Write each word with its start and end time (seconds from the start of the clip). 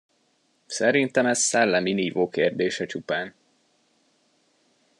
Szerintem 0.65 1.25
ez 1.25 1.39
szellemi 1.39 1.93
nívó 1.93 2.29
kérdése 2.29 2.85
csupán. 2.85 3.33